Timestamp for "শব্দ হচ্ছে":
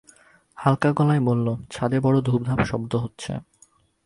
2.63-3.31